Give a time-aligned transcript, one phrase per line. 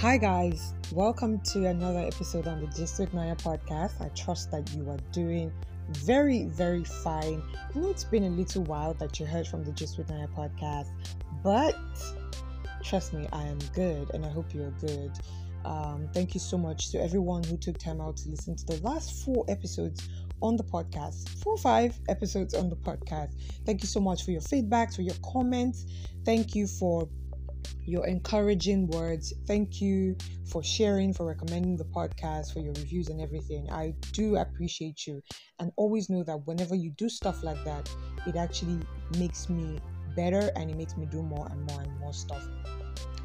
[0.00, 0.74] Hi, guys.
[0.92, 4.00] Welcome to another episode on the Gist with Nanyaa podcast.
[4.00, 5.50] I trust that you are doing
[5.90, 7.42] very, very fine.
[7.52, 10.32] I know it's been a little while that you heard from the Gist with Nanyaa
[10.36, 10.90] podcast,
[11.42, 11.76] but
[12.84, 15.10] trust me, I am good and I hope you're good.
[15.64, 18.80] Um, thank you so much to everyone who took time out to listen to the
[18.84, 20.08] last four episodes
[20.40, 21.28] on the podcast.
[21.42, 23.32] Four or five episodes on the podcast.
[23.66, 25.86] Thank you so much for your feedback, for your comments.
[26.24, 27.08] Thank you for
[27.84, 29.32] your encouraging words.
[29.46, 33.70] Thank you for sharing, for recommending the podcast, for your reviews and everything.
[33.70, 35.22] I do appreciate you.
[35.58, 37.90] And always know that whenever you do stuff like that,
[38.26, 38.80] it actually
[39.18, 39.80] makes me
[40.14, 42.46] better and it makes me do more and more and more stuff.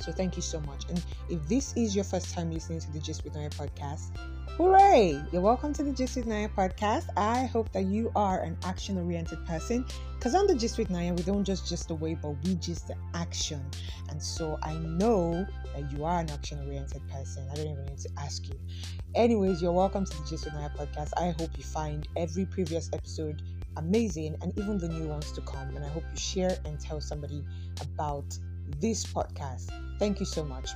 [0.00, 0.84] So thank you so much.
[0.88, 4.16] And if this is your first time listening to the Gist with Nanyaa podcast,
[4.56, 5.22] hooray!
[5.30, 7.08] You're welcome to the Gist with Nanyaa podcast.
[7.18, 9.84] I hope that you are an action oriented person
[10.14, 12.96] because on the Gist with Nanyaa, we don't just gist away, but we just the
[13.12, 13.62] action.
[14.08, 17.46] And so I know that you are an action oriented person.
[17.52, 18.58] I don't even need to ask you.
[19.14, 21.10] Anyways, you're welcome to the Gist with Nanyaa podcast.
[21.18, 23.42] I hope you find every previous episode
[23.76, 25.76] amazing and even the new ones to come.
[25.76, 27.44] And I hope you share and tell somebody
[27.80, 28.38] about
[28.78, 29.70] this podcast.
[29.98, 30.70] Thank you so much.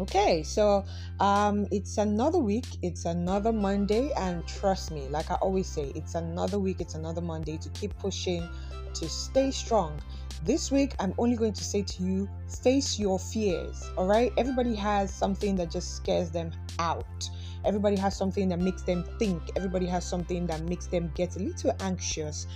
[0.00, 0.84] Okay, so
[1.18, 6.14] um, it's another week, it's another Monday, and trust me, like I always say, it's
[6.14, 8.48] another week, it's another Monday to keep pushing,
[8.94, 10.00] to stay strong.
[10.44, 12.28] This week, I'm only going to say to you,
[12.62, 14.32] face your fears, all right?
[14.36, 17.28] Everybody has something that just scares them out.
[17.64, 19.42] Everybody has something that makes them think.
[19.56, 22.46] Everybody has something that makes them get a little anxious.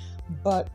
[0.43, 0.71] But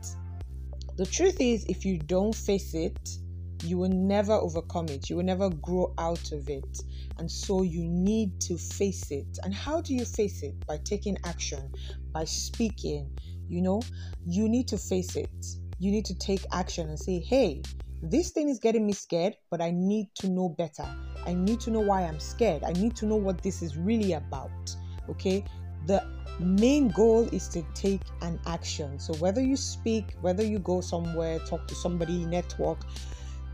[0.96, 3.18] the truth is, if you don't face it,
[3.64, 5.10] you will never overcome it.
[5.10, 6.82] You will never grow out of it.
[7.18, 9.38] And so you need to face it.
[9.42, 10.54] And how do you face it?
[10.66, 11.72] By taking action,
[12.12, 13.10] by speaking.
[13.48, 13.82] You know,
[14.26, 15.30] you need to face it.
[15.78, 17.62] You need to take action and say, hey,
[18.02, 20.86] this thing is getting me scared, but I need to know better.
[21.26, 22.62] I need to know why I'm scared.
[22.64, 24.74] I need to know what this is really about.
[25.08, 25.44] Okay?
[25.86, 26.04] The
[26.38, 28.98] main goal is to take an action.
[28.98, 32.78] So whether you speak, whether you go somewhere, talk to somebody, network,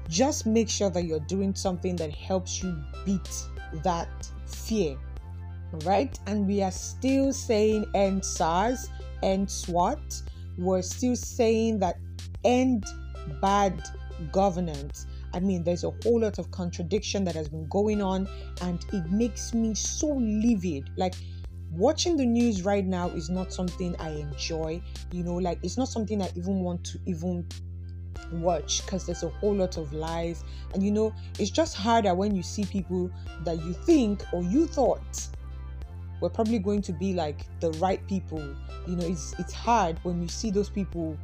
[0.09, 3.45] just make sure that you're doing something that helps you beat
[3.83, 4.09] that
[4.47, 4.97] fear
[5.85, 8.89] right and we are still saying end SARS
[9.23, 10.23] end SWAT
[10.59, 11.97] we're still saying that
[12.45, 12.85] end
[13.41, 13.83] bad
[14.33, 15.07] governance.
[15.33, 18.29] I mean, there's a whole lot of contradiction that has been going on,
[18.63, 20.91] and it makes me so livid.
[20.97, 21.15] Like,
[21.73, 24.83] watching the news right now is not something I enjoy,
[25.13, 27.47] you know, like, it's not something I even want to even
[28.33, 30.45] watch because there's a whole lot of lies.
[30.73, 33.11] And you know it's just harder when you see people
[33.45, 35.29] that you think or you thought
[36.21, 38.41] were probably going to be like the right people.
[38.87, 41.17] You know it's it's hard when you see those people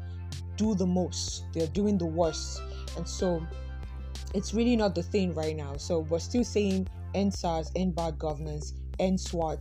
[0.57, 1.45] do the most.
[1.53, 2.63] They're doing the worst
[2.97, 3.45] and so
[4.35, 8.19] it's really not the thing right now so we're still saying end SARS end bad
[8.19, 9.59] governance end SWAT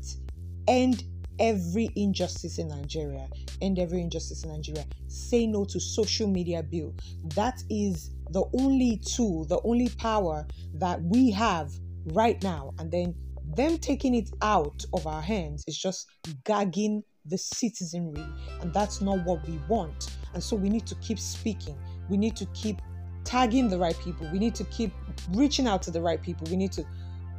[0.67, 1.03] end
[1.39, 3.27] every injustice in Nigeria.
[3.61, 4.85] End every injustice in Nigeria.
[5.07, 6.93] Say no to social media bill.
[7.35, 10.45] That is the only tool, the only power
[10.75, 11.71] that we have
[12.07, 12.73] right now.
[12.77, 13.15] And then
[13.55, 16.07] them taking it out of our hands is just
[16.43, 18.25] gagging the citizenry.
[18.61, 20.15] And that's not what we want.
[20.33, 21.77] And so we need to keep speaking.
[22.09, 22.81] We need to keep
[23.23, 24.27] tagging the right people.
[24.31, 24.93] We need to keep
[25.31, 26.47] reaching out to the right people.
[26.49, 26.85] We need to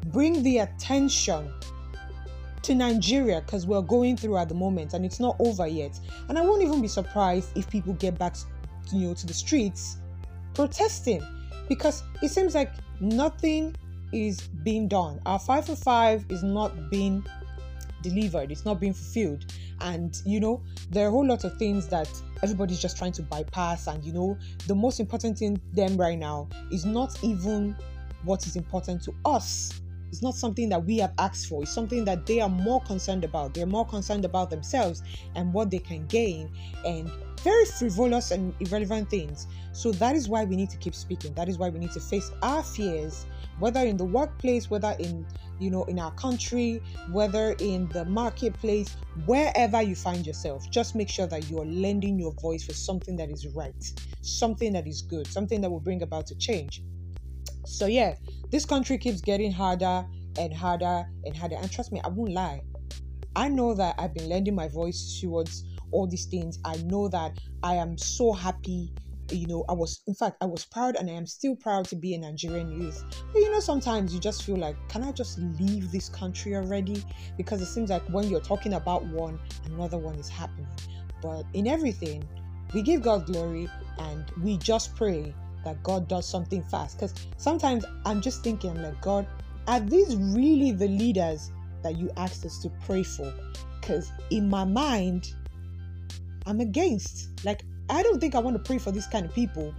[0.06, 1.52] bring the attention
[2.62, 5.98] to Nigeria because we're going through at the moment and it's not over yet.
[6.28, 8.36] And I won't even be surprised if people get back,
[8.92, 9.98] you know, to the streets
[10.54, 11.22] protesting
[11.68, 13.74] because it seems like nothing
[14.12, 15.20] is being done.
[15.24, 17.24] Our five for five is not being
[18.02, 19.46] delivered, it's not being fulfilled.
[19.80, 22.08] And you know, there are a whole lot of things that
[22.42, 23.86] everybody's just trying to bypass.
[23.86, 27.76] And you know, the most important thing them right now is not even
[28.24, 29.80] what is important to us
[30.10, 31.62] it's not something that we have asked for.
[31.62, 33.54] It's something that they are more concerned about.
[33.54, 35.02] They're more concerned about themselves
[35.36, 36.50] and what they can gain
[36.84, 37.10] and
[37.42, 39.46] very frivolous and irrelevant things.
[39.72, 41.32] So that is why we need to keep speaking.
[41.34, 43.26] That is why we need to face our fears,
[43.60, 45.26] whether in the workplace, whether in
[45.60, 48.96] you know in our country, whether in the marketplace,
[49.26, 50.68] wherever you find yourself.
[50.70, 53.84] Just make sure that you are lending your voice for something that is right,
[54.22, 56.82] something that is good, something that will bring about a change.
[57.64, 58.14] So yeah,
[58.50, 60.06] this country keeps getting harder
[60.38, 61.56] and harder and harder.
[61.56, 62.62] And trust me, I won't lie.
[63.36, 66.58] I know that I've been lending my voice towards all these things.
[66.64, 68.92] I know that I am so happy.
[69.32, 71.96] You know, I was, in fact, I was proud and I am still proud to
[71.96, 73.04] be a Nigerian youth.
[73.32, 77.04] But you know, sometimes you just feel like, can I just leave this country already?
[77.36, 80.66] Because it seems like when you're talking about one, another one is happening.
[81.22, 82.28] But in everything,
[82.74, 83.68] we give God glory
[83.98, 85.34] and we just pray
[85.64, 86.98] that God does something fast.
[86.98, 89.26] Because sometimes I'm just thinking, I'm like, God,
[89.66, 91.50] are these really the leaders
[91.82, 93.32] that you asked us to pray for?
[93.80, 95.32] Because in my mind,
[96.46, 97.28] I'm against.
[97.44, 99.74] Like, I don't think I want to pray for these kind of people.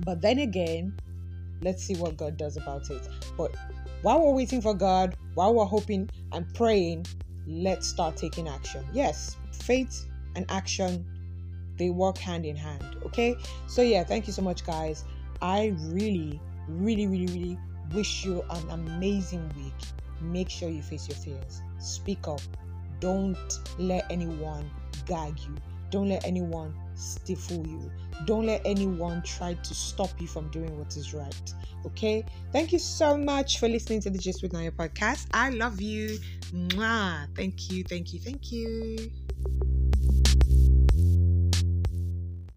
[0.00, 0.96] But then again,
[1.62, 3.08] let's see what God does about it.
[3.36, 3.54] But
[4.02, 7.06] while we're waiting for God, while we're hoping and praying,
[7.46, 8.84] let's start taking action.
[8.92, 11.04] Yes, faith and action
[11.76, 12.96] they work hand in hand.
[13.04, 13.36] Okay,
[13.66, 15.04] so yeah, thank you so much, guys.
[15.42, 17.58] I really, really, really, really
[17.92, 19.74] wish you an amazing week.
[20.20, 21.60] Make sure you face your fears.
[21.78, 22.40] Speak up.
[23.00, 24.70] Don't let anyone
[25.04, 25.54] gag you.
[25.90, 27.90] Don't let anyone stifle you.
[28.24, 31.54] Don't let anyone try to stop you from doing what is right.
[31.84, 32.24] Okay?
[32.52, 35.26] Thank you so much for listening to the Gist with Nanyaa podcast.
[35.32, 36.18] I love you.
[36.52, 37.28] Mwah.
[37.36, 39.10] Thank you, thank you, thank you.